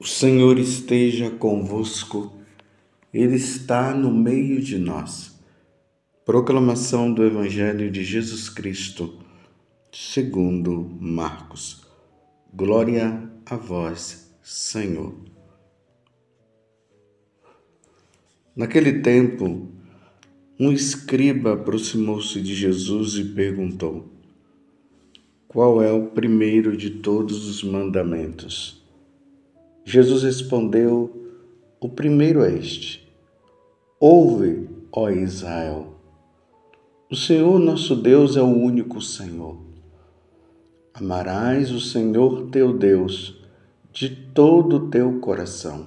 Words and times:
O 0.00 0.06
Senhor 0.06 0.60
esteja 0.60 1.28
convosco, 1.28 2.32
Ele 3.12 3.34
está 3.34 3.92
no 3.92 4.14
meio 4.14 4.62
de 4.62 4.78
nós. 4.78 5.36
Proclamação 6.24 7.12
do 7.12 7.24
Evangelho 7.24 7.90
de 7.90 8.04
Jesus 8.04 8.48
Cristo, 8.48 9.18
segundo 9.90 10.88
Marcos. 11.00 11.84
Glória 12.54 13.28
a 13.44 13.56
vós, 13.56 14.32
Senhor. 14.40 15.16
Naquele 18.54 19.00
tempo, 19.00 19.66
um 20.60 20.70
escriba 20.70 21.54
aproximou-se 21.54 22.40
de 22.40 22.54
Jesus 22.54 23.14
e 23.14 23.24
perguntou: 23.24 24.08
Qual 25.48 25.82
é 25.82 25.90
o 25.90 26.06
primeiro 26.06 26.76
de 26.76 26.88
todos 26.90 27.48
os 27.48 27.64
mandamentos? 27.64 28.77
Jesus 29.90 30.22
respondeu: 30.22 31.10
O 31.80 31.88
primeiro 31.88 32.44
é 32.44 32.52
este: 32.52 33.10
Ouve, 33.98 34.68
ó 34.92 35.08
Israel. 35.08 35.94
O 37.10 37.16
Senhor 37.16 37.58
nosso 37.58 37.96
Deus 37.96 38.36
é 38.36 38.42
o 38.42 38.54
único 38.54 39.00
Senhor. 39.00 39.56
Amarás 40.92 41.70
o 41.70 41.80
Senhor 41.80 42.50
teu 42.50 42.76
Deus 42.76 43.42
de 43.90 44.10
todo 44.10 44.76
o 44.76 44.90
teu 44.90 45.20
coração, 45.20 45.86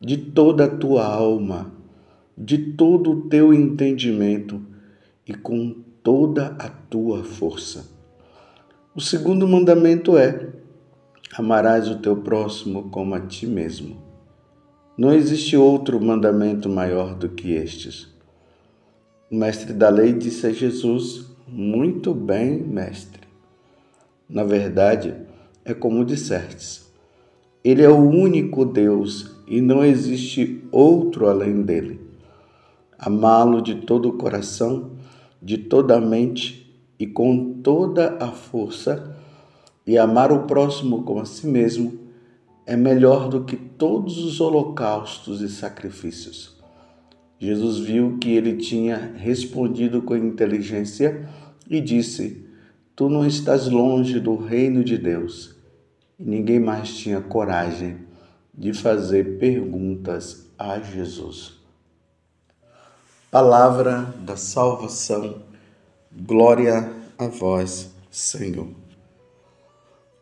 de 0.00 0.16
toda 0.16 0.64
a 0.64 0.76
tua 0.76 1.06
alma, 1.06 1.72
de 2.36 2.58
todo 2.72 3.12
o 3.12 3.28
teu 3.28 3.54
entendimento 3.54 4.60
e 5.24 5.32
com 5.32 5.72
toda 6.02 6.56
a 6.58 6.68
tua 6.68 7.22
força. 7.22 7.88
O 8.92 9.00
segundo 9.00 9.46
mandamento 9.46 10.18
é: 10.18 10.53
Amarás 11.36 11.88
o 11.88 11.96
teu 11.96 12.18
próximo 12.18 12.90
como 12.90 13.12
a 13.12 13.20
ti 13.20 13.44
mesmo. 13.44 13.96
Não 14.96 15.12
existe 15.12 15.56
outro 15.56 16.00
mandamento 16.00 16.68
maior 16.68 17.16
do 17.16 17.28
que 17.28 17.54
estes. 17.54 18.06
O 19.28 19.34
mestre 19.34 19.72
da 19.72 19.88
lei 19.88 20.12
disse 20.12 20.46
a 20.46 20.52
Jesus: 20.52 21.26
Muito 21.48 22.14
bem, 22.14 22.62
mestre. 22.62 23.22
Na 24.28 24.44
verdade, 24.44 25.12
é 25.64 25.74
como 25.74 26.04
dissertes: 26.04 26.88
Ele 27.64 27.82
é 27.82 27.88
o 27.88 27.98
único 27.98 28.64
Deus 28.64 29.34
e 29.48 29.60
não 29.60 29.84
existe 29.84 30.62
outro 30.70 31.26
além 31.26 31.62
dele. 31.62 32.00
Amá-lo 32.96 33.60
de 33.60 33.74
todo 33.74 34.08
o 34.08 34.16
coração, 34.16 34.92
de 35.42 35.58
toda 35.58 35.96
a 35.96 36.00
mente 36.00 36.72
e 36.96 37.08
com 37.08 37.54
toda 37.54 38.18
a 38.20 38.30
força 38.30 39.14
e 39.86 39.98
amar 39.98 40.32
o 40.32 40.46
próximo 40.46 41.02
como 41.02 41.20
a 41.20 41.24
si 41.24 41.46
mesmo 41.46 41.98
é 42.66 42.76
melhor 42.76 43.28
do 43.28 43.44
que 43.44 43.56
todos 43.56 44.18
os 44.18 44.40
holocaustos 44.40 45.40
e 45.40 45.48
sacrifícios. 45.48 46.54
Jesus 47.38 47.78
viu 47.78 48.16
que 48.18 48.30
ele 48.30 48.56
tinha 48.56 49.12
respondido 49.16 50.00
com 50.00 50.16
inteligência 50.16 51.28
e 51.68 51.80
disse: 51.80 52.46
Tu 52.96 53.08
não 53.08 53.26
estás 53.26 53.68
longe 53.68 54.18
do 54.18 54.36
reino 54.36 54.82
de 54.82 54.96
Deus. 54.96 55.54
E 56.18 56.24
ninguém 56.24 56.60
mais 56.60 56.96
tinha 56.96 57.20
coragem 57.20 57.98
de 58.56 58.72
fazer 58.72 59.38
perguntas 59.38 60.48
a 60.58 60.78
Jesus. 60.78 61.54
Palavra 63.30 64.14
da 64.20 64.36
salvação, 64.36 65.42
glória 66.12 66.88
a 67.18 67.26
vós, 67.26 67.90
Senhor. 68.10 68.83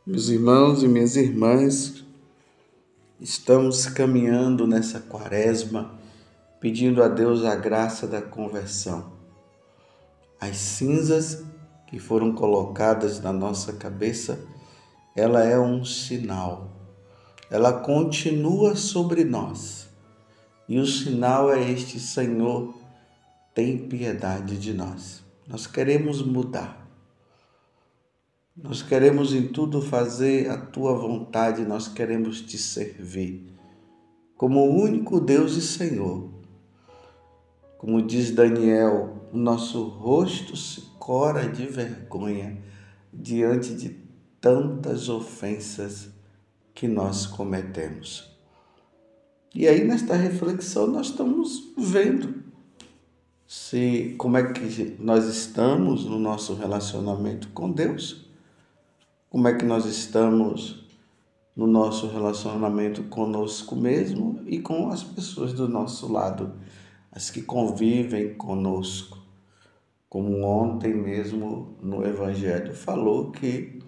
Meus 0.04 0.28
irmãos 0.30 0.82
e 0.82 0.88
minhas 0.88 1.14
irmãs, 1.14 2.04
estamos 3.20 3.86
caminhando 3.86 4.66
nessa 4.66 4.98
quaresma, 4.98 5.94
pedindo 6.58 7.04
a 7.04 7.06
Deus 7.06 7.44
a 7.44 7.54
graça 7.54 8.04
da 8.08 8.20
conversão. 8.20 9.12
As 10.40 10.56
cinzas 10.56 11.44
que 11.86 12.00
foram 12.00 12.32
colocadas 12.32 13.20
na 13.20 13.32
nossa 13.32 13.74
cabeça, 13.74 14.44
ela 15.14 15.44
é 15.44 15.56
um 15.56 15.84
sinal. 15.84 16.72
Ela 17.48 17.72
continua 17.72 18.74
sobre 18.74 19.22
nós. 19.22 19.88
E 20.68 20.80
o 20.80 20.86
sinal 20.86 21.52
é 21.52 21.70
este: 21.70 22.00
Senhor, 22.00 22.74
tem 23.54 23.78
piedade 23.78 24.58
de 24.58 24.74
nós. 24.74 25.22
Nós 25.46 25.68
queremos 25.68 26.20
mudar. 26.26 26.81
Nós 28.54 28.82
queremos 28.82 29.32
em 29.32 29.48
tudo 29.48 29.80
fazer 29.80 30.50
a 30.50 30.58
tua 30.58 30.94
vontade, 30.94 31.64
nós 31.64 31.88
queremos 31.88 32.42
te 32.42 32.58
servir 32.58 33.50
como 34.36 34.60
o 34.60 34.82
único 34.82 35.18
Deus 35.20 35.56
e 35.56 35.62
Senhor. 35.62 36.28
Como 37.78 38.02
diz 38.02 38.30
Daniel, 38.30 39.28
o 39.32 39.38
nosso 39.38 39.84
rosto 39.84 40.54
se 40.54 40.82
cora 40.98 41.48
de 41.48 41.64
vergonha 41.64 42.58
diante 43.10 43.72
de 43.72 43.96
tantas 44.38 45.08
ofensas 45.08 46.10
que 46.74 46.86
nós 46.86 47.24
cometemos. 47.24 48.36
E 49.54 49.66
aí 49.66 49.82
nesta 49.82 50.14
reflexão 50.14 50.86
nós 50.86 51.06
estamos 51.06 51.72
vendo 51.78 52.42
se 53.46 54.14
como 54.18 54.36
é 54.36 54.52
que 54.52 54.96
nós 54.98 55.24
estamos 55.24 56.04
no 56.04 56.18
nosso 56.18 56.54
relacionamento 56.54 57.48
com 57.50 57.70
Deus 57.70 58.21
como 59.32 59.48
é 59.48 59.54
que 59.54 59.64
nós 59.64 59.86
estamos 59.86 60.84
no 61.56 61.66
nosso 61.66 62.06
relacionamento 62.06 63.04
conosco 63.04 63.74
mesmo 63.74 64.42
e 64.44 64.60
com 64.60 64.90
as 64.90 65.02
pessoas 65.02 65.54
do 65.54 65.66
nosso 65.66 66.12
lado, 66.12 66.52
as 67.10 67.30
que 67.30 67.40
convivem 67.40 68.34
conosco. 68.34 69.16
Como 70.06 70.44
ontem 70.44 70.92
mesmo 70.92 71.78
no 71.80 72.06
Evangelho 72.06 72.74
falou 72.74 73.30
que, 73.30 73.78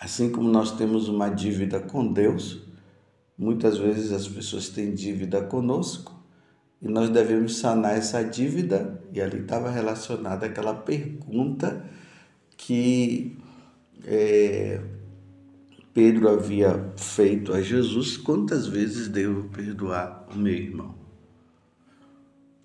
assim 0.00 0.32
como 0.32 0.48
nós 0.48 0.72
temos 0.72 1.06
uma 1.06 1.28
dívida 1.28 1.78
com 1.78 2.10
Deus, 2.10 2.62
muitas 3.36 3.76
vezes 3.76 4.12
as 4.12 4.26
pessoas 4.26 4.70
têm 4.70 4.94
dívida 4.94 5.42
conosco 5.42 6.18
e 6.80 6.88
nós 6.88 7.10
devemos 7.10 7.58
sanar 7.58 7.98
essa 7.98 8.24
dívida, 8.24 9.04
e 9.12 9.20
ali 9.20 9.40
estava 9.40 9.70
relacionada 9.70 10.46
aquela 10.46 10.72
pergunta 10.72 11.84
que 12.56 13.36
é, 14.04 14.80
Pedro 15.92 16.28
havia 16.28 16.92
feito 16.96 17.52
a 17.52 17.60
Jesus: 17.60 18.16
quantas 18.16 18.66
vezes 18.66 19.08
devo 19.08 19.48
perdoar 19.48 20.26
o 20.32 20.36
meu 20.36 20.52
irmão? 20.52 20.94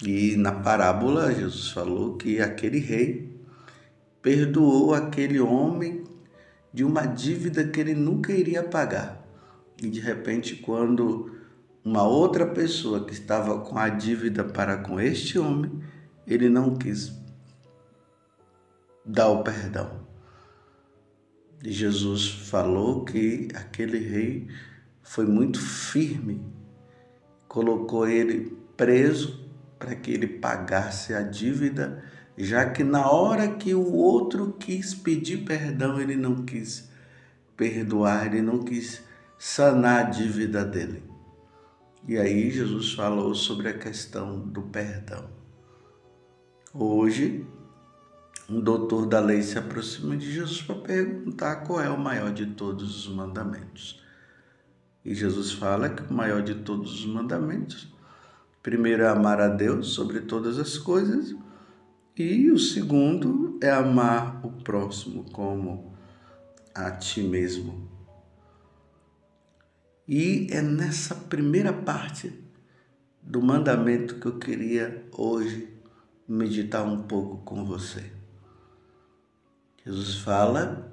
E 0.03 0.35
na 0.35 0.51
parábola, 0.51 1.33
Jesus 1.33 1.69
falou 1.69 2.17
que 2.17 2.41
aquele 2.41 2.79
rei 2.79 3.33
perdoou 4.21 4.93
aquele 4.93 5.39
homem 5.39 6.03
de 6.73 6.83
uma 6.83 7.05
dívida 7.05 7.65
que 7.65 7.79
ele 7.79 7.93
nunca 7.93 8.33
iria 8.33 8.61
pagar. 8.61 9.25
E 9.81 9.87
de 9.87 9.99
repente, 9.99 10.57
quando 10.57 11.35
uma 11.83 12.03
outra 12.03 12.45
pessoa 12.45 13.05
que 13.05 13.13
estava 13.13 13.59
com 13.61 13.77
a 13.77 13.87
dívida 13.87 14.43
para 14.43 14.77
com 14.77 14.99
este 14.99 15.39
homem, 15.39 15.81
ele 16.27 16.49
não 16.49 16.75
quis 16.75 17.13
dar 19.05 19.29
o 19.29 19.43
perdão. 19.43 20.04
E 21.65 21.71
Jesus 21.71 22.29
falou 22.29 23.03
que 23.03 23.47
aquele 23.55 23.97
rei 23.97 24.47
foi 25.01 25.25
muito 25.25 25.59
firme, 25.59 26.39
colocou 27.47 28.07
ele 28.07 28.55
preso 28.77 29.43
para 29.79 29.95
que 29.95 30.11
ele 30.11 30.27
pagasse 30.27 31.15
a 31.15 31.23
dívida, 31.23 32.03
já 32.37 32.69
que 32.69 32.83
na 32.83 33.09
hora 33.09 33.47
que 33.47 33.73
o 33.73 33.93
outro 33.93 34.55
quis 34.59 34.93
pedir 34.93 35.43
perdão, 35.43 35.99
ele 35.99 36.15
não 36.15 36.45
quis 36.45 36.87
perdoar, 37.57 38.27
ele 38.27 38.43
não 38.43 38.59
quis 38.59 39.01
sanar 39.39 40.05
a 40.05 40.09
dívida 40.09 40.63
dele. 40.63 41.03
E 42.07 42.15
aí 42.15 42.51
Jesus 42.51 42.93
falou 42.93 43.33
sobre 43.33 43.69
a 43.69 43.77
questão 43.77 44.39
do 44.39 44.61
perdão. 44.61 45.31
Hoje 46.71 47.43
um 48.49 48.59
doutor 48.59 49.07
da 49.07 49.19
lei 49.19 49.41
se 49.41 49.57
aproxima 49.57 50.15
de 50.15 50.31
Jesus 50.31 50.61
para 50.61 50.75
perguntar 50.75 51.57
qual 51.57 51.81
é 51.81 51.89
o 51.89 51.99
maior 51.99 52.31
de 52.31 52.45
todos 52.45 53.07
os 53.07 53.13
mandamentos. 53.13 54.03
E 55.03 55.15
Jesus 55.15 55.51
fala 55.51 55.89
que 55.89 56.03
o 56.03 56.13
maior 56.13 56.43
de 56.43 56.55
todos 56.55 56.93
os 56.93 57.05
mandamentos, 57.05 57.91
primeiro 58.61 59.03
é 59.03 59.07
amar 59.07 59.41
a 59.41 59.47
Deus 59.47 59.89
sobre 59.89 60.21
todas 60.21 60.59
as 60.59 60.77
coisas, 60.77 61.35
e 62.17 62.49
o 62.51 62.57
segundo 62.57 63.59
é 63.61 63.69
amar 63.69 64.45
o 64.45 64.51
próximo 64.51 65.25
como 65.31 65.93
a 66.73 66.91
ti 66.91 67.21
mesmo. 67.21 67.89
E 70.07 70.47
é 70.51 70.61
nessa 70.61 71.15
primeira 71.15 71.73
parte 71.73 72.31
do 73.21 73.41
mandamento 73.41 74.19
que 74.19 74.27
eu 74.27 74.37
queria 74.37 75.03
hoje 75.11 75.67
meditar 76.27 76.85
um 76.85 77.03
pouco 77.03 77.37
com 77.43 77.65
você. 77.65 78.14
Jesus 79.85 80.15
fala 80.15 80.91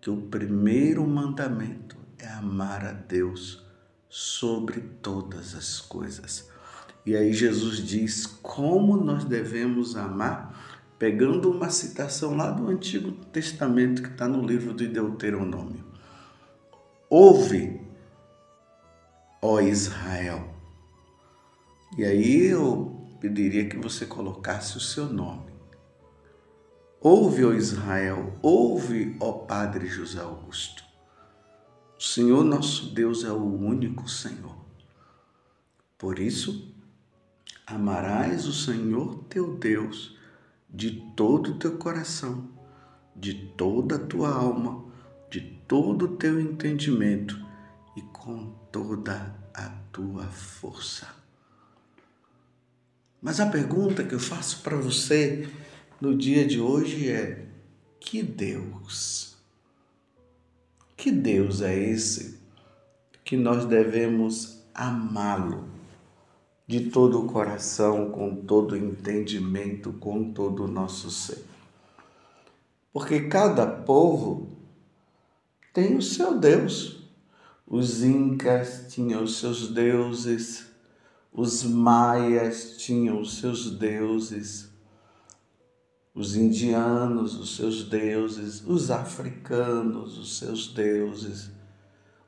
que 0.00 0.10
o 0.10 0.22
primeiro 0.22 1.06
mandamento 1.06 1.96
é 2.18 2.26
amar 2.26 2.84
a 2.84 2.92
Deus 2.92 3.64
sobre 4.08 4.80
todas 4.80 5.54
as 5.54 5.80
coisas. 5.80 6.50
E 7.06 7.14
aí 7.14 7.32
Jesus 7.32 7.78
diz 7.78 8.26
como 8.26 8.96
nós 8.96 9.24
devemos 9.24 9.96
amar, 9.96 10.82
pegando 10.98 11.48
uma 11.48 11.70
citação 11.70 12.36
lá 12.36 12.50
do 12.50 12.66
Antigo 12.66 13.12
Testamento 13.26 14.02
que 14.02 14.08
está 14.08 14.26
no 14.26 14.44
livro 14.44 14.74
de 14.74 14.88
Deuteronômio. 14.88 15.84
Ouve, 17.08 17.80
ó 19.40 19.60
Israel. 19.60 20.54
E 21.96 22.04
aí 22.04 22.46
eu 22.46 23.16
pediria 23.20 23.68
que 23.68 23.76
você 23.76 24.04
colocasse 24.04 24.76
o 24.76 24.80
seu 24.80 25.06
nome. 25.06 25.57
Ouve, 27.00 27.44
ó 27.44 27.52
Israel, 27.52 28.32
ouve, 28.42 29.16
ó 29.20 29.30
Padre 29.30 29.86
José 29.86 30.18
Augusto. 30.18 30.82
O 31.96 32.02
Senhor 32.02 32.42
nosso 32.42 32.92
Deus 32.92 33.22
é 33.22 33.30
o 33.30 33.36
único 33.40 34.08
Senhor. 34.08 34.56
Por 35.96 36.18
isso, 36.18 36.74
amarás 37.64 38.46
o 38.46 38.52
Senhor 38.52 39.24
teu 39.28 39.56
Deus 39.56 40.18
de 40.68 40.90
todo 41.14 41.52
o 41.52 41.58
teu 41.60 41.78
coração, 41.78 42.48
de 43.14 43.32
toda 43.56 43.94
a 43.94 44.04
tua 44.04 44.30
alma, 44.30 44.84
de 45.30 45.40
todo 45.68 46.06
o 46.06 46.16
teu 46.16 46.40
entendimento 46.40 47.40
e 47.96 48.02
com 48.02 48.52
toda 48.72 49.36
a 49.54 49.68
tua 49.92 50.24
força. 50.24 51.06
Mas 53.22 53.38
a 53.38 53.46
pergunta 53.46 54.02
que 54.02 54.16
eu 54.16 54.20
faço 54.20 54.62
para 54.62 54.76
você 54.76 55.48
no 56.00 56.16
dia 56.16 56.46
de 56.46 56.60
hoje 56.60 57.10
é: 57.10 57.46
que 58.00 58.22
Deus? 58.22 59.36
Que 60.96 61.10
Deus 61.10 61.62
é 61.62 61.76
esse 61.76 62.38
que 63.24 63.36
nós 63.36 63.64
devemos 63.64 64.62
amá-lo 64.74 65.68
de 66.66 66.90
todo 66.90 67.20
o 67.20 67.26
coração, 67.26 68.10
com 68.10 68.34
todo 68.34 68.72
o 68.72 68.76
entendimento, 68.76 69.92
com 69.92 70.32
todo 70.32 70.64
o 70.64 70.68
nosso 70.68 71.10
ser? 71.10 71.44
Porque 72.92 73.28
cada 73.28 73.66
povo 73.66 74.48
tem 75.72 75.96
o 75.96 76.02
seu 76.02 76.38
Deus. 76.38 76.98
Os 77.66 78.02
incas 78.02 78.86
tinham 78.88 79.22
os 79.22 79.36
seus 79.36 79.68
deuses, 79.68 80.66
os 81.30 81.62
maias 81.62 82.78
tinham 82.78 83.20
os 83.20 83.38
seus 83.38 83.70
deuses, 83.70 84.70
os 86.18 86.34
indianos, 86.34 87.38
os 87.38 87.54
seus 87.54 87.84
deuses, 87.84 88.60
os 88.66 88.90
africanos, 88.90 90.18
os 90.18 90.36
seus 90.36 90.66
deuses, 90.66 91.48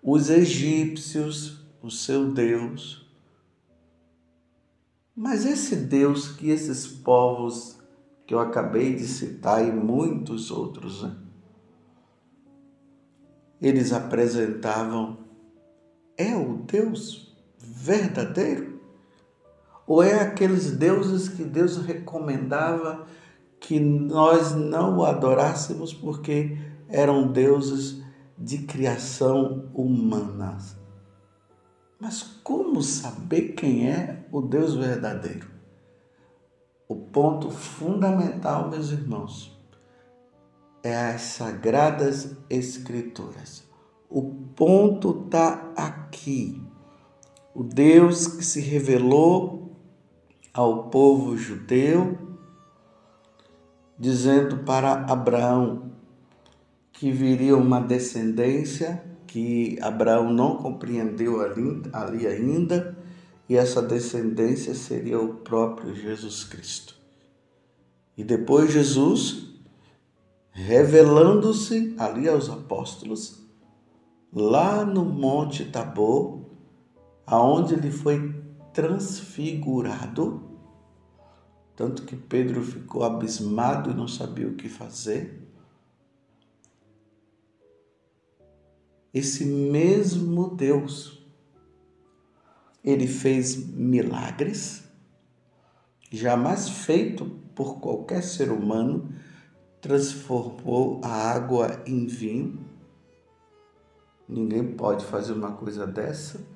os 0.01 0.31
egípcios, 0.31 1.65
o 1.83 1.91
seu 1.91 2.31
Deus. 2.31 3.05
Mas 5.13 5.45
esse 5.45 5.75
Deus 5.75 6.29
que 6.29 6.51
esses 6.51 6.87
povos 6.87 7.81
que 8.25 8.33
eu 8.33 8.39
acabei 8.39 8.95
de 8.95 9.09
citar 9.09 9.67
e 9.67 9.73
muitos 9.73 10.53
outros, 10.53 11.03
né? 11.03 11.17
eles 13.61 13.93
apresentavam, 13.93 15.19
é 16.17 16.37
o 16.37 16.59
Deus 16.59 17.37
verdadeiro? 17.59 18.81
Ou 19.85 20.01
é 20.01 20.21
aqueles 20.21 20.71
deuses 20.71 21.29
que 21.29 21.43
Deus 21.43 21.77
recomendava 21.79 23.05
que 23.61 23.79
nós 23.79 24.53
não 24.53 24.99
o 24.99 25.05
adorássemos 25.05 25.93
porque 25.93 26.59
eram 26.89 27.31
deuses 27.31 28.03
de 28.37 28.59
criação 28.59 29.71
humana. 29.75 30.57
Mas 32.01 32.23
como 32.43 32.83
saber 32.83 33.53
quem 33.53 33.89
é 33.89 34.27
o 34.33 34.41
Deus 34.41 34.75
verdadeiro? 34.75 35.49
O 36.89 36.97
ponto 36.97 37.51
fundamental, 37.51 38.71
meus 38.71 38.91
irmãos, 38.91 39.57
é 40.83 40.97
as 40.97 41.21
sagradas 41.21 42.37
escrituras. 42.49 43.63
O 44.09 44.23
ponto 44.57 45.25
está 45.27 45.71
aqui. 45.77 46.61
O 47.55 47.63
Deus 47.63 48.27
que 48.27 48.45
se 48.45 48.61
revelou 48.61 49.77
ao 50.53 50.89
povo 50.89 51.37
judeu 51.37 52.30
dizendo 54.01 54.65
para 54.65 55.05
Abraão 55.05 55.93
que 56.91 57.13
viria 57.13 57.55
uma 57.55 57.81
descendência 57.81 59.05
que 59.27 59.79
Abraão 59.81 60.33
não 60.33 60.57
compreendeu 60.57 61.41
ali, 61.41 61.83
ali 61.93 62.27
ainda, 62.27 62.99
e 63.49 63.57
essa 63.57 63.81
descendência 63.81 64.75
seria 64.75 65.21
o 65.21 65.35
próprio 65.35 65.95
Jesus 65.95 66.43
Cristo. 66.45 66.97
E 68.17 68.25
depois 68.25 68.73
Jesus, 68.73 69.51
revelando-se 70.51 71.95
ali 71.97 72.29
aos 72.29 72.49
apóstolos, 72.49 73.47
lá 74.33 74.85
no 74.85 75.05
Monte 75.05 75.65
Tabor, 75.67 76.41
aonde 77.27 77.75
ele 77.75 77.91
foi 77.91 78.35
transfigurado, 78.73 80.50
tanto 81.81 82.03
que 82.03 82.15
Pedro 82.15 82.63
ficou 82.63 83.03
abismado 83.03 83.91
e 83.91 83.95
não 83.95 84.07
sabia 84.07 84.47
o 84.47 84.55
que 84.55 84.69
fazer. 84.69 85.43
Esse 89.15 89.47
mesmo 89.47 90.55
Deus, 90.55 91.27
ele 92.85 93.07
fez 93.07 93.57
milagres, 93.57 94.85
jamais 96.13 96.69
feito 96.69 97.25
por 97.55 97.81
qualquer 97.81 98.23
ser 98.23 98.53
humano, 98.53 99.15
transformou 99.81 101.01
a 101.03 101.33
água 101.33 101.83
em 101.87 102.07
vinho. 102.07 102.63
Ninguém 104.29 104.71
pode 104.75 105.03
fazer 105.07 105.33
uma 105.33 105.53
coisa 105.53 105.87
dessa. 105.87 106.47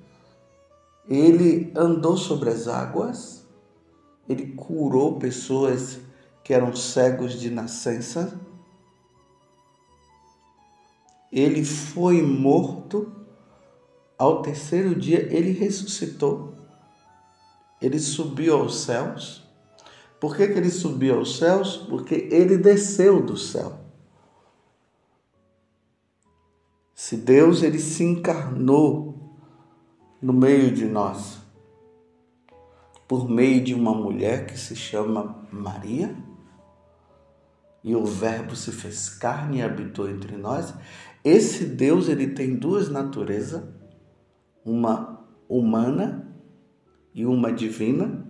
Ele 1.08 1.72
andou 1.74 2.14
sobre 2.14 2.50
as 2.50 2.68
águas 2.68 3.43
ele 4.28 4.52
curou 4.52 5.18
pessoas 5.18 6.00
que 6.42 6.52
eram 6.52 6.74
cegos 6.74 7.38
de 7.38 7.50
nascença. 7.50 8.40
Ele 11.32 11.64
foi 11.64 12.22
morto. 12.22 13.12
Ao 14.16 14.42
terceiro 14.42 14.94
dia, 14.94 15.28
ele 15.34 15.50
ressuscitou. 15.50 16.54
Ele 17.82 17.98
subiu 17.98 18.56
aos 18.56 18.82
céus. 18.82 19.42
Por 20.20 20.36
que, 20.36 20.46
que 20.46 20.58
ele 20.58 20.70
subiu 20.70 21.18
aos 21.18 21.36
céus? 21.36 21.76
Porque 21.76 22.28
ele 22.30 22.56
desceu 22.56 23.20
do 23.20 23.36
céu. 23.36 23.80
Se 26.94 27.16
Deus 27.16 27.62
ele 27.62 27.78
se 27.78 28.04
encarnou 28.04 29.36
no 30.22 30.32
meio 30.32 30.72
de 30.72 30.86
nós, 30.86 31.43
por 33.14 33.30
meio 33.30 33.62
de 33.62 33.72
uma 33.72 33.94
mulher 33.94 34.44
que 34.44 34.58
se 34.58 34.74
chama 34.74 35.46
Maria. 35.52 36.16
E 37.84 37.94
o 37.94 38.04
Verbo 38.04 38.56
se 38.56 38.72
fez 38.72 39.08
carne 39.08 39.58
e 39.58 39.62
habitou 39.62 40.10
entre 40.10 40.36
nós. 40.36 40.74
Esse 41.22 41.64
Deus 41.64 42.08
ele 42.08 42.26
tem 42.26 42.56
duas 42.56 42.88
naturezas, 42.88 43.62
uma 44.64 45.24
humana 45.48 46.28
e 47.14 47.24
uma 47.24 47.52
divina. 47.52 48.26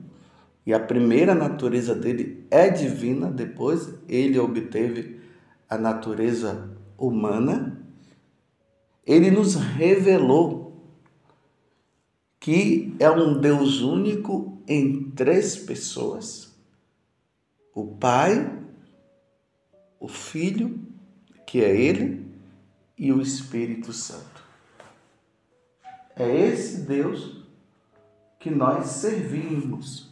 E 0.67 0.75
a 0.75 0.81
primeira 0.81 1.35
natureza 1.35 1.95
dele 1.95 2.47
é 2.51 2.69
divina, 2.69 3.31
depois 3.31 3.89
ele 4.07 4.39
obteve 4.39 5.19
a 5.67 5.79
natureza 5.79 6.77
humana. 6.99 7.83
Ele 9.07 9.31
nos 9.31 9.55
revelou 9.55 10.54
que 12.45 12.95
é 12.99 13.11
um 13.11 13.41
Deus 13.41 13.81
único 13.81 14.59
em 14.69 15.11
três 15.13 15.57
pessoas: 15.57 16.55
o 17.75 17.87
Pai, 17.87 18.55
o 19.99 20.07
Filho, 20.07 20.79
que 21.47 21.65
é 21.65 21.75
Ele, 21.75 22.23
e 22.99 23.11
o 23.11 23.23
Espírito 23.23 23.95
Santo. 23.95 24.45
É 26.15 26.49
esse 26.49 26.83
Deus 26.83 27.43
que 28.39 28.51
nós 28.51 28.89
servimos. 28.89 30.11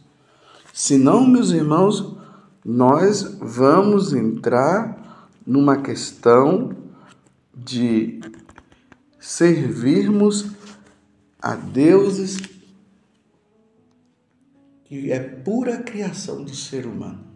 Senão, 0.73 1.27
meus 1.27 1.51
irmãos, 1.51 2.17
nós 2.65 3.37
vamos 3.39 4.11
entrar 4.11 5.29
numa 5.45 5.83
questão 5.83 6.75
de 7.53 8.19
servirmos 9.19 10.62
a 11.43 11.57
deuses 11.57 12.37
que 14.85 15.11
é 15.11 15.19
pura 15.19 15.83
criação 15.83 16.41
do 16.41 16.55
ser 16.55 16.85
humano. 16.85 17.27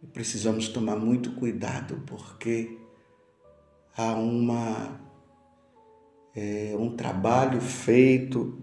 E 0.00 0.06
precisamos 0.06 0.68
tomar 0.68 0.94
muito 0.94 1.32
cuidado 1.32 2.00
porque 2.06 2.78
há 3.96 4.14
uma 4.14 5.00
é 6.36 6.76
um 6.78 6.94
trabalho 6.96 7.60
feito 7.60 8.56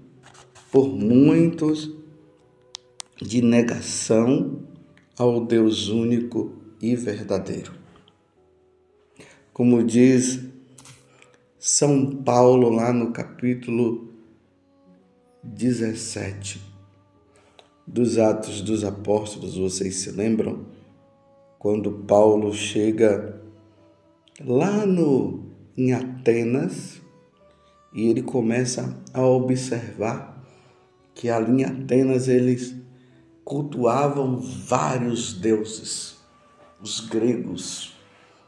por 0.72 0.88
muitos 0.88 1.94
de 3.22 3.42
negação 3.42 4.64
ao 5.18 5.46
Deus 5.46 5.90
único 5.90 6.54
e 6.82 6.96
verdadeiro. 6.96 7.74
Como 9.54 9.84
diz 9.84 10.40
São 11.60 12.16
Paulo 12.24 12.70
lá 12.70 12.94
no 12.94 13.12
capítulo 13.12 14.11
17 15.54 16.62
dos 17.86 18.18
Atos 18.18 18.62
dos 18.62 18.84
Apóstolos, 18.86 19.58
vocês 19.58 19.96
se 19.96 20.12
lembram? 20.12 20.66
Quando 21.60 21.92
Paulo 21.92 22.54
chega 22.54 23.42
lá 24.40 24.86
no, 24.86 25.46
em 25.78 25.94
Atenas 25.94 27.02
e 27.94 28.08
ele 28.08 28.22
começa 28.22 28.98
a 29.14 29.22
observar 29.24 30.42
que 31.14 31.30
ali 31.30 31.62
em 31.62 31.66
Atenas 31.66 32.28
eles 32.28 32.74
cultuavam 33.44 34.38
vários 34.38 35.34
deuses, 35.34 36.18
os 36.82 37.02
gregos, 37.02 37.94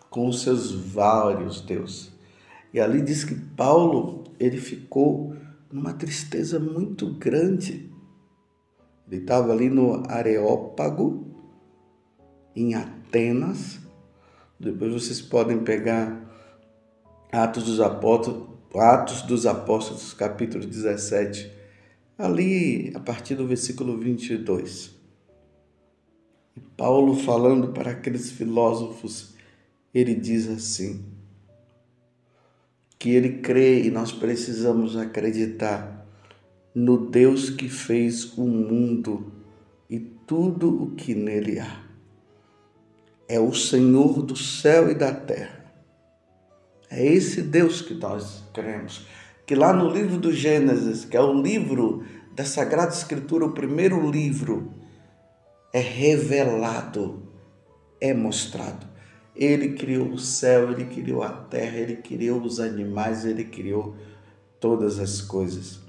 com 0.09 0.27
os 0.29 0.41
seus 0.41 0.71
vários 0.71 1.59
deuses. 1.59 2.11
E 2.73 2.79
ali 2.79 3.01
diz 3.01 3.23
que 3.23 3.35
Paulo, 3.35 4.23
ele 4.39 4.57
ficou 4.57 5.35
numa 5.73 5.91
tristeza 5.91 6.59
muito 6.59 7.15
grande. 7.15 7.91
Ele 9.07 9.21
estava 9.21 9.51
ali 9.51 9.69
no 9.71 10.03
Areópago, 10.07 11.35
em 12.55 12.75
Atenas. 12.75 13.79
Depois 14.59 14.93
vocês 14.93 15.19
podem 15.19 15.63
pegar 15.63 16.31
Atos 17.31 17.63
dos 17.63 17.79
Apóstolos, 17.79 18.47
Atos 18.75 19.23
dos 19.23 19.47
Apóstolos, 19.47 20.13
capítulo 20.13 20.63
17, 20.63 21.51
ali 22.19 22.93
a 22.95 22.99
partir 22.99 23.33
do 23.33 23.47
versículo 23.47 23.97
22. 23.97 24.93
E 26.55 26.59
Paulo 26.77 27.15
falando 27.15 27.73
para 27.73 27.91
aqueles 27.91 28.31
filósofos, 28.31 29.33
ele 29.91 30.13
diz 30.13 30.47
assim: 30.47 31.03
que 33.03 33.09
ele 33.09 33.39
crê 33.39 33.81
e 33.81 33.91
nós 33.91 34.13
precisamos 34.13 34.95
acreditar 34.95 36.07
no 36.73 37.09
Deus 37.09 37.49
que 37.49 37.67
fez 37.67 38.37
o 38.37 38.47
mundo 38.47 39.29
e 39.89 39.99
tudo 39.99 40.83
o 40.83 40.91
que 40.91 41.13
nele 41.13 41.59
há. 41.59 41.83
É 43.27 43.37
o 43.41 43.53
Senhor 43.53 44.21
do 44.21 44.37
céu 44.37 44.89
e 44.89 44.95
da 44.95 45.13
terra. 45.13 45.65
É 46.89 47.05
esse 47.05 47.41
Deus 47.41 47.81
que 47.81 47.93
nós 47.93 48.41
cremos 48.53 49.05
que 49.45 49.53
lá 49.53 49.73
no 49.73 49.89
livro 49.89 50.17
do 50.17 50.31
Gênesis, 50.31 51.03
que 51.03 51.17
é 51.17 51.21
o 51.21 51.41
livro 51.41 52.05
da 52.33 52.45
Sagrada 52.45 52.93
Escritura, 52.93 53.43
o 53.43 53.51
primeiro 53.51 54.09
livro, 54.09 54.71
é 55.73 55.81
revelado, 55.81 57.21
é 57.99 58.13
mostrado. 58.13 58.92
Ele 59.35 59.73
criou 59.73 60.09
o 60.09 60.19
céu, 60.19 60.71
ele 60.71 60.85
criou 60.85 61.23
a 61.23 61.29
terra, 61.29 61.77
ele 61.77 61.95
criou 61.97 62.41
os 62.41 62.59
animais, 62.59 63.25
ele 63.25 63.43
criou 63.43 63.95
todas 64.59 64.99
as 64.99 65.21
coisas. 65.21 65.81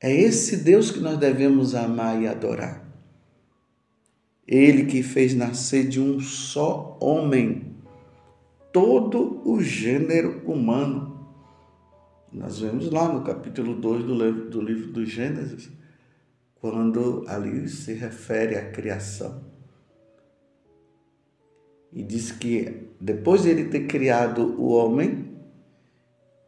É 0.00 0.12
esse 0.12 0.56
Deus 0.56 0.90
que 0.90 0.98
nós 0.98 1.16
devemos 1.16 1.76
amar 1.76 2.20
e 2.20 2.26
adorar. 2.26 2.82
Ele 4.46 4.86
que 4.86 5.02
fez 5.02 5.32
nascer 5.32 5.88
de 5.88 6.00
um 6.00 6.18
só 6.18 6.98
homem 7.00 7.76
todo 8.72 9.40
o 9.48 9.62
gênero 9.62 10.42
humano. 10.44 11.12
Nós 12.32 12.58
vemos 12.58 12.90
lá 12.90 13.12
no 13.12 13.22
capítulo 13.22 13.76
2 13.76 14.04
do 14.04 14.14
livro, 14.14 14.50
do 14.50 14.60
livro 14.60 14.90
do 14.90 15.04
Gênesis, 15.04 15.70
quando 16.56 17.24
ali 17.28 17.68
se 17.68 17.92
refere 17.92 18.56
à 18.56 18.70
criação. 18.70 19.51
E 21.92 22.02
diz 22.02 22.32
que 22.32 22.88
depois 23.00 23.42
de 23.42 23.50
ele 23.50 23.64
ter 23.64 23.86
criado 23.86 24.54
o 24.58 24.70
homem, 24.72 25.32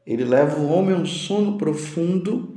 ele 0.06 0.24
leva 0.24 0.58
o 0.58 0.68
homem 0.68 0.94
a 0.94 0.98
um 0.98 1.06
sono 1.06 1.58
profundo 1.58 2.56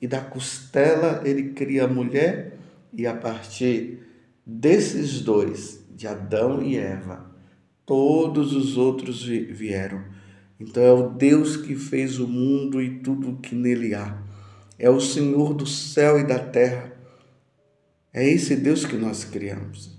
e 0.00 0.06
da 0.06 0.20
costela 0.20 1.22
ele 1.24 1.50
cria 1.50 1.84
a 1.84 1.88
mulher 1.88 2.58
e 2.92 3.06
a 3.06 3.14
partir 3.14 4.00
desses 4.44 5.20
dois, 5.20 5.84
de 5.90 6.06
Adão 6.06 6.62
e 6.62 6.76
Eva, 6.76 7.30
todos 7.84 8.52
os 8.54 8.76
outros 8.76 9.24
vieram 9.24 10.04
então 10.60 10.82
é 10.82 10.92
o 10.92 11.08
Deus 11.08 11.56
que 11.56 11.74
fez 11.74 12.18
o 12.18 12.28
mundo 12.28 12.82
e 12.82 12.98
tudo 12.98 13.30
o 13.30 13.36
que 13.38 13.54
nele 13.54 13.94
há. 13.94 14.22
É 14.78 14.90
o 14.90 15.00
Senhor 15.00 15.54
do 15.54 15.66
céu 15.66 16.20
e 16.20 16.26
da 16.26 16.38
terra. 16.38 16.92
É 18.12 18.28
esse 18.28 18.54
Deus 18.56 18.84
que 18.84 18.96
nós 18.96 19.24
criamos. 19.24 19.98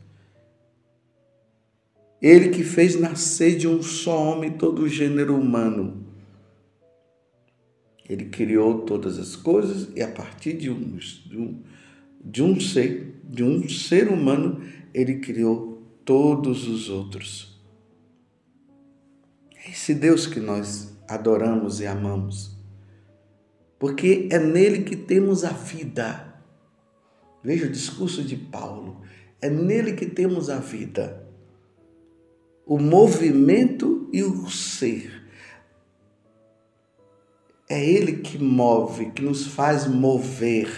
Ele 2.22 2.50
que 2.50 2.64
fez 2.64 3.00
nascer 3.00 3.58
de 3.58 3.68
um 3.68 3.82
só 3.82 4.32
homem 4.32 4.52
todo 4.52 4.84
o 4.84 4.88
gênero 4.88 5.36
humano. 5.36 6.06
Ele 8.08 8.26
criou 8.26 8.82
todas 8.82 9.18
as 9.18 9.36
coisas 9.36 9.90
e 9.96 10.02
a 10.02 10.08
partir 10.08 10.54
de 10.54 10.70
um, 10.70 10.98
de 10.98 11.38
um, 11.38 11.64
de 12.24 12.44
um 12.44 12.60
ser, 12.60 13.22
de 13.24 13.44
um 13.44 13.68
ser 13.68 14.10
humano, 14.10 14.62
ele 14.94 15.16
criou 15.16 15.82
todos 16.06 16.68
os 16.68 16.90
outros. 16.90 17.60
É 19.66 19.72
esse 19.72 19.96
Deus 19.96 20.28
que 20.28 20.40
nós 20.40 20.96
adoramos 21.08 21.80
e 21.80 21.88
amamos. 21.88 22.56
Porque 23.80 24.28
é 24.32 24.38
nele 24.38 24.84
que 24.84 24.96
temos 24.96 25.44
a 25.44 25.52
vida. 25.52 26.36
Veja 27.44 27.66
o 27.66 27.72
discurso 27.72 28.24
de 28.24 28.36
Paulo. 28.36 29.02
É 29.42 29.50
nele 29.50 29.94
que 29.94 30.06
temos 30.06 30.50
a 30.50 30.60
vida. 30.60 31.21
O 32.66 32.78
movimento 32.78 34.10
e 34.14 34.24
o 34.24 34.50
ser. 34.50 35.22
É 37.70 37.84
ele 37.84 38.18
que 38.18 38.38
move, 38.38 39.12
que 39.12 39.22
nos 39.22 39.48
faz 39.48 39.88
mover. 39.88 40.70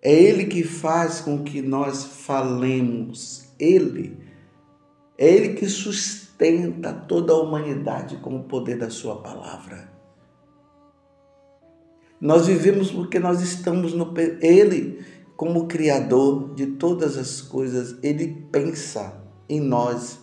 É 0.00 0.12
ele 0.12 0.46
que 0.46 0.62
faz 0.62 1.20
com 1.20 1.42
que 1.42 1.60
nós 1.60 2.04
falemos. 2.04 3.52
Ele. 3.58 4.16
É 5.18 5.28
ele 5.28 5.54
que 5.54 5.68
sustenta 5.68 6.92
toda 6.92 7.32
a 7.32 7.40
humanidade 7.40 8.16
com 8.16 8.36
o 8.36 8.44
poder 8.44 8.78
da 8.78 8.90
Sua 8.90 9.20
palavra. 9.20 9.92
Nós 12.20 12.46
vivemos 12.46 12.92
porque 12.92 13.18
nós 13.18 13.40
estamos 13.40 13.92
no. 13.92 14.14
Ele, 14.40 15.04
como 15.36 15.66
Criador 15.66 16.54
de 16.54 16.66
todas 16.66 17.18
as 17.18 17.40
coisas, 17.40 17.96
Ele 18.00 18.46
pensa 18.52 19.20
em 19.48 19.60
nós, 19.60 20.20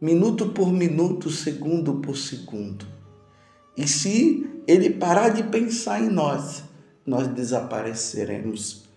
minuto 0.00 0.50
por 0.50 0.72
minuto, 0.72 1.30
segundo 1.30 2.00
por 2.00 2.16
segundo. 2.16 2.86
E 3.76 3.86
se 3.86 4.62
Ele 4.66 4.90
parar 4.90 5.30
de 5.30 5.42
pensar 5.44 6.02
em 6.02 6.08
nós, 6.08 6.64
nós 7.04 7.28
desapareceremos. 7.28 8.88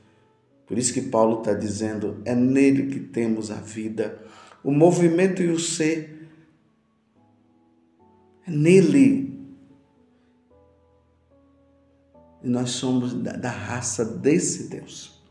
Por 0.65 0.77
isso 0.77 0.93
que 0.93 1.01
Paulo 1.01 1.39
está 1.39 1.53
dizendo: 1.53 2.21
é 2.25 2.33
nele 2.33 2.87
que 2.87 2.99
temos 2.99 3.51
a 3.51 3.55
vida 3.55 4.23
o 4.63 4.71
movimento 4.71 5.41
e 5.41 5.49
o 5.49 5.59
ser 5.59 6.29
é 8.47 8.51
nele. 8.51 9.33
E 12.41 12.47
nós 12.47 12.71
somos 12.71 13.13
da, 13.13 13.33
da 13.33 13.49
raça 13.49 14.05
desse 14.05 14.69
Deus. 14.69 15.21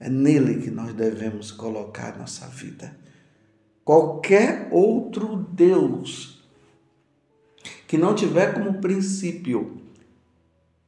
É 0.00 0.08
nele 0.08 0.60
que 0.60 0.70
nós 0.70 0.92
devemos 0.92 1.52
colocar 1.52 2.18
nossa 2.18 2.48
vida. 2.48 2.96
Qualquer 3.84 4.68
outro 4.70 5.36
Deus 5.36 6.40
que 7.86 7.98
não 7.98 8.14
tiver 8.14 8.54
como 8.54 8.80
princípio 8.80 9.82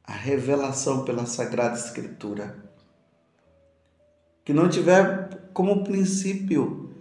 a 0.03 0.13
revelação 0.13 1.05
pela 1.05 1.25
Sagrada 1.25 1.77
Escritura, 1.77 2.57
que 4.43 4.53
não 4.53 4.67
tiver 4.69 5.49
como 5.53 5.83
princípio 5.83 6.95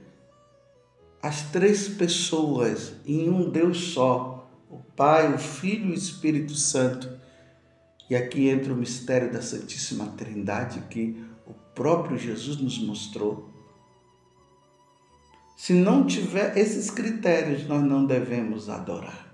as 1.22 1.50
três 1.50 1.88
pessoas 1.88 2.92
em 3.06 3.30
um 3.30 3.48
Deus 3.48 3.92
só, 3.94 4.46
o 4.68 4.76
Pai, 4.76 5.32
o 5.32 5.38
Filho 5.38 5.86
e 5.86 5.92
o 5.92 5.94
Espírito 5.94 6.52
Santo. 6.54 7.10
E 8.10 8.14
aqui 8.14 8.50
entra 8.50 8.74
o 8.74 8.76
mistério 8.76 9.32
da 9.32 9.40
Santíssima 9.40 10.06
Trindade 10.18 10.80
que 10.90 11.24
o 11.46 11.54
próprio 11.74 12.18
Jesus 12.18 12.58
nos 12.58 12.78
mostrou. 12.78 13.53
Se 15.56 15.72
não 15.72 16.04
tiver 16.04 16.56
esses 16.58 16.90
critérios, 16.90 17.66
nós 17.66 17.82
não 17.82 18.04
devemos 18.04 18.68
adorar. 18.68 19.24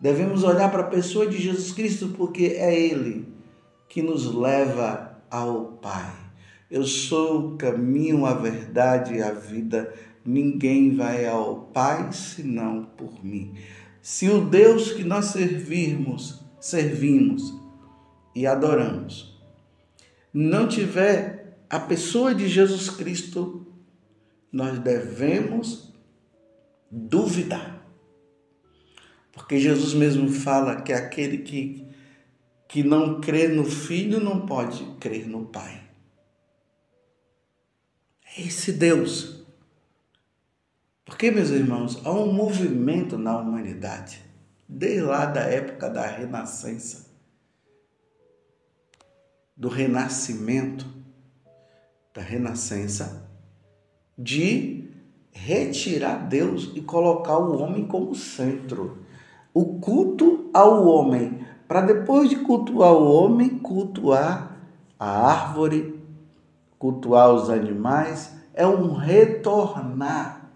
Devemos 0.00 0.42
olhar 0.42 0.70
para 0.70 0.80
a 0.80 0.88
pessoa 0.88 1.26
de 1.26 1.38
Jesus 1.38 1.72
Cristo 1.72 2.08
porque 2.16 2.56
é 2.56 2.74
Ele 2.74 3.28
que 3.88 4.00
nos 4.00 4.32
leva 4.34 5.20
ao 5.30 5.72
Pai. 5.72 6.10
Eu 6.70 6.84
sou 6.84 7.54
o 7.54 7.56
caminho, 7.56 8.24
a 8.24 8.32
verdade 8.32 9.14
e 9.14 9.22
a 9.22 9.32
vida. 9.32 9.92
ninguém 10.24 10.94
vai 10.94 11.26
ao 11.26 11.62
Pai 11.72 12.12
senão 12.12 12.84
por 12.96 13.24
mim. 13.24 13.54
Se 14.00 14.28
o 14.28 14.40
Deus 14.44 14.92
que 14.92 15.04
nós 15.04 15.26
servirmos, 15.26 16.40
servimos 16.58 17.54
e 18.34 18.46
adoramos, 18.46 19.38
não 20.32 20.66
tiver 20.66 21.39
a 21.70 21.78
pessoa 21.78 22.34
de 22.34 22.48
Jesus 22.48 22.90
Cristo, 22.90 23.64
nós 24.50 24.80
devemos 24.80 25.94
duvidar. 26.90 27.80
Porque 29.30 29.60
Jesus 29.60 29.94
mesmo 29.94 30.28
fala 30.28 30.82
que 30.82 30.92
aquele 30.92 31.38
que, 31.38 31.88
que 32.68 32.82
não 32.82 33.20
crê 33.20 33.46
no 33.46 33.64
Filho 33.64 34.18
não 34.18 34.44
pode 34.44 34.84
crer 34.98 35.28
no 35.28 35.46
Pai. 35.46 35.88
É 38.36 38.42
esse 38.42 38.72
Deus. 38.72 39.44
Porque, 41.04 41.30
meus 41.30 41.50
irmãos, 41.50 42.04
há 42.04 42.10
um 42.10 42.32
movimento 42.32 43.16
na 43.16 43.38
humanidade, 43.38 44.20
desde 44.68 45.02
lá 45.02 45.24
da 45.24 45.42
época 45.42 45.88
da 45.88 46.04
Renascença, 46.04 47.08
do 49.56 49.68
Renascimento, 49.68 50.99
da 52.14 52.22
Renascença, 52.22 53.28
de 54.16 54.90
retirar 55.30 56.28
Deus 56.28 56.72
e 56.74 56.80
colocar 56.80 57.38
o 57.38 57.58
homem 57.58 57.86
como 57.86 58.14
centro. 58.14 58.98
O 59.54 59.78
culto 59.80 60.50
ao 60.52 60.86
homem, 60.86 61.44
para 61.66 61.80
depois 61.80 62.28
de 62.28 62.36
cultuar 62.36 62.92
o 62.92 63.10
homem, 63.10 63.58
cultuar 63.58 64.56
a 64.98 65.26
árvore, 65.28 65.98
cultuar 66.78 67.32
os 67.32 67.48
animais, 67.48 68.34
é 68.54 68.66
um 68.66 68.92
retornar 68.94 70.50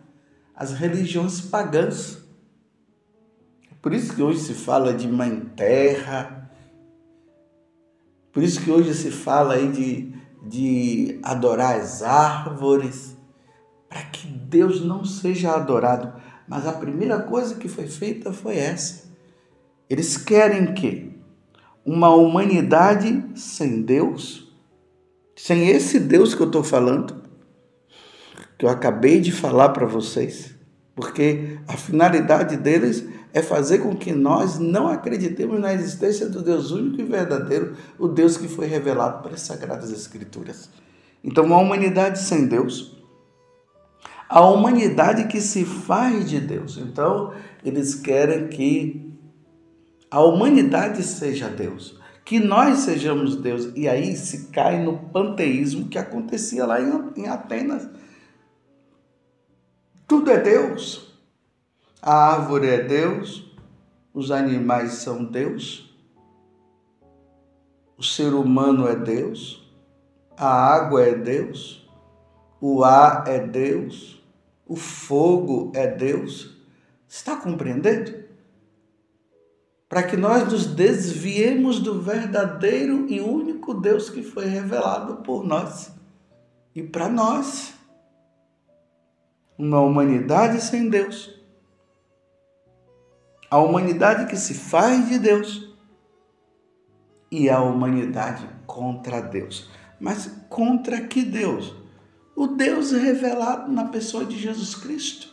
às 0.54 0.72
religiões 0.72 1.40
pagãs. 1.40 2.18
Por 3.80 3.92
isso 3.92 4.14
que 4.14 4.22
hoje 4.22 4.40
se 4.40 4.54
fala 4.54 4.92
de 4.92 5.06
mãe 5.06 5.40
terra, 5.56 6.50
por 8.32 8.42
isso 8.42 8.60
que 8.62 8.70
hoje 8.70 8.92
se 8.94 9.12
fala 9.12 9.54
aí 9.54 9.70
de, 9.70 10.12
de 10.46 11.18
adorar 11.22 11.80
as 11.80 12.02
árvores, 12.02 13.16
para 13.88 14.02
que 14.02 14.26
Deus 14.26 14.84
não 14.84 15.04
seja 15.04 15.52
adorado. 15.52 16.12
Mas 16.46 16.66
a 16.66 16.72
primeira 16.72 17.20
coisa 17.20 17.54
que 17.54 17.68
foi 17.68 17.86
feita 17.86 18.32
foi 18.32 18.56
essa. 18.56 19.04
Eles 19.88 20.16
querem 20.16 20.74
que 20.74 21.14
uma 21.84 22.14
humanidade 22.14 23.24
sem 23.34 23.82
Deus, 23.82 24.52
sem 25.36 25.68
esse 25.68 25.98
Deus 25.98 26.34
que 26.34 26.42
eu 26.42 26.46
estou 26.46 26.64
falando, 26.64 27.22
que 28.58 28.64
eu 28.64 28.70
acabei 28.70 29.20
de 29.20 29.32
falar 29.32 29.70
para 29.70 29.86
vocês, 29.86 30.53
porque 30.94 31.58
a 31.66 31.76
finalidade 31.76 32.56
deles 32.56 33.04
é 33.32 33.42
fazer 33.42 33.78
com 33.78 33.96
que 33.96 34.12
nós 34.12 34.58
não 34.58 34.86
acreditemos 34.86 35.60
na 35.60 35.74
existência 35.74 36.28
do 36.28 36.40
Deus 36.40 36.70
único 36.70 37.00
e 37.00 37.04
verdadeiro, 37.04 37.76
o 37.98 38.06
Deus 38.06 38.36
que 38.36 38.46
foi 38.46 38.66
revelado 38.66 39.22
pelas 39.22 39.40
Sagradas 39.40 39.90
Escrituras. 39.90 40.70
Então, 41.22 41.44
uma 41.44 41.58
humanidade 41.58 42.20
sem 42.20 42.46
Deus, 42.46 42.96
a 44.28 44.40
humanidade 44.46 45.26
que 45.26 45.40
se 45.40 45.64
faz 45.64 46.28
de 46.28 46.38
Deus. 46.38 46.76
Então, 46.76 47.32
eles 47.64 47.94
querem 47.94 48.48
que 48.48 49.12
a 50.10 50.20
humanidade 50.22 51.02
seja 51.02 51.48
Deus, 51.48 51.98
que 52.24 52.38
nós 52.38 52.78
sejamos 52.80 53.36
Deus. 53.36 53.72
E 53.74 53.88
aí 53.88 54.16
se 54.16 54.46
cai 54.48 54.80
no 54.80 54.96
panteísmo 54.96 55.88
que 55.88 55.98
acontecia 55.98 56.64
lá 56.64 56.78
em 56.80 57.26
Atenas. 57.26 57.88
Tudo 60.06 60.30
é 60.30 60.38
Deus. 60.38 61.12
A 62.00 62.32
árvore 62.32 62.68
é 62.68 62.82
Deus, 62.82 63.50
os 64.12 64.30
animais 64.30 64.94
são 64.94 65.24
Deus, 65.24 65.96
o 67.96 68.02
ser 68.02 68.34
humano 68.34 68.86
é 68.86 68.94
Deus, 68.94 69.66
a 70.36 70.46
água 70.46 71.02
é 71.02 71.14
Deus, 71.14 71.88
o 72.60 72.84
ar 72.84 73.24
é 73.26 73.38
Deus, 73.38 74.22
o 74.66 74.76
fogo 74.76 75.72
é 75.74 75.86
Deus. 75.86 76.54
Está 77.08 77.36
compreendendo? 77.36 78.24
Para 79.88 80.02
que 80.02 80.16
nós 80.16 80.50
nos 80.52 80.66
desviemos 80.66 81.80
do 81.80 82.02
verdadeiro 82.02 83.06
e 83.08 83.20
único 83.20 83.72
Deus 83.72 84.10
que 84.10 84.22
foi 84.22 84.44
revelado 84.46 85.22
por 85.22 85.42
nós 85.44 85.90
e 86.74 86.82
para 86.82 87.08
nós. 87.08 87.72
Uma 89.58 89.80
humanidade 89.80 90.60
sem 90.60 90.88
Deus 90.88 91.34
a 93.54 93.58
humanidade 93.58 94.26
que 94.26 94.36
se 94.36 94.52
faz 94.52 95.08
de 95.08 95.16
Deus 95.16 95.68
e 97.30 97.48
a 97.48 97.60
humanidade 97.60 98.44
contra 98.66 99.20
Deus. 99.20 99.70
Mas 100.00 100.28
contra 100.48 101.00
que 101.02 101.22
Deus? 101.22 101.72
O 102.34 102.48
Deus 102.48 102.90
revelado 102.90 103.70
na 103.70 103.84
pessoa 103.84 104.24
de 104.24 104.36
Jesus 104.36 104.74
Cristo. 104.74 105.28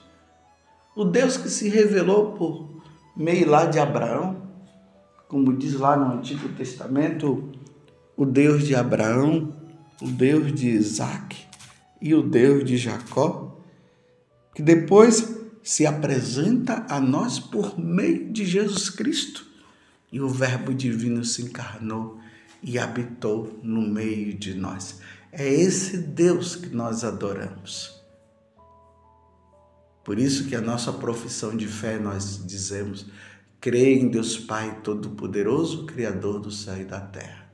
O 0.96 1.04
Deus 1.04 1.36
que 1.36 1.50
se 1.50 1.68
revelou 1.68 2.34
por 2.34 2.70
meio 3.18 3.50
lá 3.50 3.66
de 3.66 3.80
Abraão, 3.80 4.38
como 5.28 5.58
diz 5.58 5.74
lá 5.74 5.98
no 5.98 6.20
Antigo 6.20 6.48
Testamento, 6.50 7.50
o 8.16 8.24
Deus 8.24 8.68
de 8.68 8.76
Abraão, 8.76 9.52
o 10.00 10.06
Deus 10.06 10.54
de 10.54 10.70
Isaac 10.70 11.44
e 12.00 12.14
o 12.14 12.22
Deus 12.22 12.64
de 12.64 12.78
Jacó, 12.78 13.58
que 14.62 14.66
depois 14.66 15.42
se 15.64 15.88
apresenta 15.88 16.86
a 16.88 17.00
nós 17.00 17.40
por 17.40 17.80
meio 17.80 18.32
de 18.32 18.46
Jesus 18.46 18.92
Cristo. 18.92 19.44
E 20.12 20.22
o 20.22 20.30
Verbo 20.30 20.72
divino 20.72 21.26
se 21.26 21.42
encarnou 21.42 22.20
e 22.62 22.78
habitou 22.78 23.60
no 23.64 23.82
meio 23.82 24.38
de 24.38 24.54
nós. 24.54 25.00
É 25.32 25.52
esse 25.52 25.98
Deus 25.98 26.56
que 26.56 26.70
nós 26.70 27.04
adoramos. 27.04 28.00
Por 30.04 30.20
isso 30.20 30.48
que 30.48 30.56
a 30.56 30.62
nossa 30.62 30.94
profissão 30.94 31.56
de 31.58 31.68
fé 31.68 31.98
nós 31.98 32.46
dizemos: 32.46 33.08
creio 33.60 34.00
em 34.00 34.10
Deus 34.10 34.38
Pai 34.38 34.82
Todo-Poderoso, 34.84 35.86
Criador 35.86 36.40
do 36.40 36.52
céu 36.52 36.80
e 36.80 36.86
da 36.86 37.00
terra. 37.00 37.52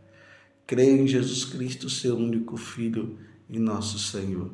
Creio 0.66 1.04
em 1.04 1.08
Jesus 1.08 1.46
Cristo, 1.46 1.90
seu 1.90 2.18
único 2.18 2.58
Filho 2.58 3.18
e 3.50 3.58
nosso 3.60 3.98
Senhor. 3.98 4.52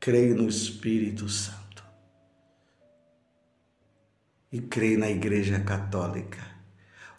Creio 0.00 0.34
no 0.36 0.48
Espírito 0.48 1.28
Santo 1.28 1.57
e 4.52 4.60
creio 4.60 4.98
na 4.98 5.10
Igreja 5.10 5.60
Católica. 5.60 6.38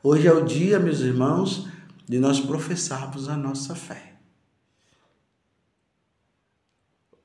Hoje 0.02 0.28
é 0.28 0.34
o 0.34 0.46
dia, 0.46 0.80
meus 0.80 1.00
irmãos, 1.00 1.68
de 2.08 2.18
nós 2.18 2.40
professarmos 2.40 3.30
a 3.30 3.38
nossa 3.38 3.76
fé. 3.76 4.14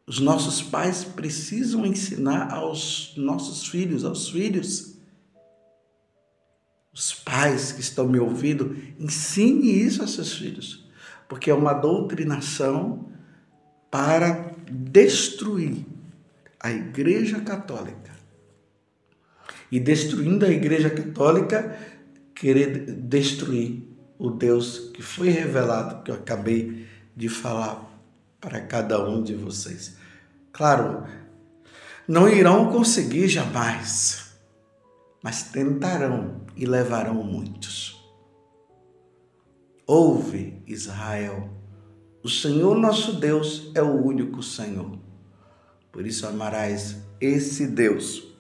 Os 0.07 0.19
nossos 0.19 0.61
pais 0.61 1.03
precisam 1.03 1.87
ensinar 1.87 2.53
aos 2.53 3.15
nossos 3.17 3.67
filhos, 3.67 4.05
aos 4.05 4.29
filhos. 4.29 4.99
Os 6.93 7.15
pais 7.15 7.73
que 7.73 7.81
estão 7.81 8.07
me 8.07 8.19
ouvindo, 8.19 8.77
ensine 8.99 9.71
isso 9.71 10.03
a 10.03 10.07
seus 10.07 10.35
filhos, 10.35 10.87
porque 11.27 11.51
é 11.51 11.55
uma 11.55 11.73
doutrinação 11.73 13.09
para 13.91 14.53
destruir 14.71 15.87
a 16.61 16.71
Igreja 16.71 17.41
Católica 17.41 18.14
e 19.71 19.81
destruindo 19.81 20.45
a 20.45 20.51
Igreja 20.51 20.91
Católica, 20.91 21.77
querer 22.35 22.93
destruir 22.95 23.83
o 24.19 24.31
Deus 24.31 24.91
que 24.95 25.03
foi 25.03 25.29
revelado, 25.29 26.03
que 26.03 26.11
eu 26.11 26.15
acabei 26.15 26.87
de 27.17 27.29
falar 27.29 27.91
para 28.41 28.61
cada 28.61 29.09
um 29.09 29.23
de 29.23 29.35
vocês. 29.35 29.97
Claro, 30.53 31.05
não 32.07 32.29
irão 32.29 32.71
conseguir 32.71 33.29
jamais, 33.29 34.37
mas 35.23 35.45
tentarão 35.45 36.43
e 36.57 36.67
levarão 36.67 37.15
muitos. 37.15 37.95
Ouve, 39.87 40.63
Israel, 40.67 41.51
o 42.23 42.29
Senhor 42.29 42.77
nosso 42.77 43.15
Deus 43.15 43.71
é 43.75 43.83
o 43.83 44.03
único 44.03 44.43
Senhor. 44.43 44.99
Por 45.93 46.07
isso 46.07 46.27
amarás 46.27 46.97
esse 47.21 47.67
Deus 47.67 48.34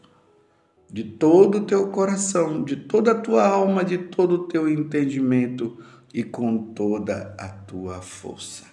de 0.94 1.02
todo 1.02 1.58
o 1.58 1.66
teu 1.66 1.90
coração, 1.90 2.62
de 2.62 2.76
toda 2.76 3.10
a 3.10 3.20
tua 3.20 3.44
alma, 3.44 3.84
de 3.84 3.98
todo 3.98 4.34
o 4.36 4.46
teu 4.46 4.68
entendimento 4.68 5.76
e 6.14 6.22
com 6.22 6.72
toda 6.72 7.34
a 7.36 7.48
tua 7.48 8.00
força. 8.00 8.64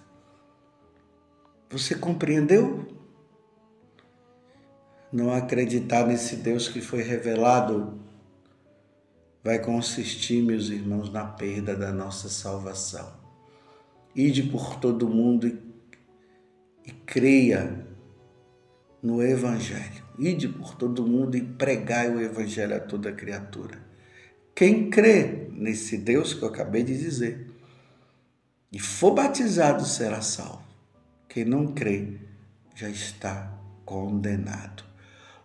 Você 1.72 1.96
compreendeu? 1.96 2.86
Não 5.12 5.34
acreditar 5.34 6.06
nesse 6.06 6.36
Deus 6.36 6.70
que 6.70 6.80
foi 6.80 7.02
revelado 7.02 8.00
vai 9.44 9.58
consistir, 9.58 10.44
meus 10.44 10.70
irmãos, 10.70 11.12
na 11.12 11.26
perda 11.26 11.76
da 11.76 11.92
nossa 11.92 12.30
salvação. 12.30 13.12
Ide 14.16 14.44
por 14.44 14.76
todo 14.76 15.10
mundo 15.10 15.48
e, 15.48 15.60
e 16.86 16.92
creia 16.92 17.84
no 19.02 19.24
Evangelho. 19.24 20.01
Ide 20.22 20.50
por 20.50 20.76
todo 20.76 21.08
mundo 21.08 21.36
e 21.36 21.42
pregai 21.42 22.08
o 22.08 22.22
Evangelho 22.22 22.76
a 22.76 22.80
toda 22.80 23.12
criatura. 23.12 23.80
Quem 24.54 24.88
crê 24.88 25.48
nesse 25.52 25.98
Deus 25.98 26.32
que 26.32 26.44
eu 26.44 26.48
acabei 26.48 26.84
de 26.84 26.96
dizer 26.96 27.50
e 28.72 28.78
for 28.78 29.16
batizado 29.16 29.84
será 29.84 30.22
salvo. 30.22 30.62
Quem 31.28 31.44
não 31.44 31.74
crê 31.74 32.20
já 32.76 32.88
está 32.88 33.52
condenado. 33.84 34.84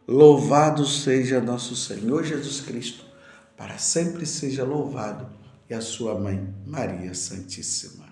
Louvado 0.06 0.84
seja 0.84 1.40
nosso 1.40 1.74
Senhor 1.74 2.22
Jesus 2.22 2.60
Cristo, 2.60 3.06
para 3.56 3.78
sempre 3.78 4.26
seja 4.26 4.62
louvado, 4.62 5.26
e 5.70 5.74
a 5.74 5.80
sua 5.80 6.20
mãe, 6.20 6.54
Maria 6.66 7.14
Santíssima. 7.14 8.04